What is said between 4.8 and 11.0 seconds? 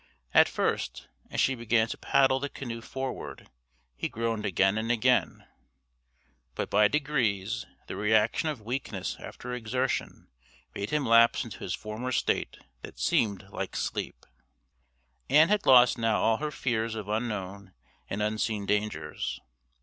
again, but by degrees the reaction of weakness after exertion made